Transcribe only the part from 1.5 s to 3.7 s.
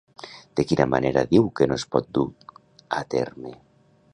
que no es pot dur a terme?